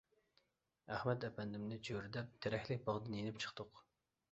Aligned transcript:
ئەخمەت 0.93 1.25
ئەپەندىمنى 1.27 1.79
چۆرىدەپ 1.89 2.33
تېرەكلىك 2.47 2.85
باغدىن 2.91 3.21
يېنىپ 3.21 3.41
چىقتۇق. 3.47 3.87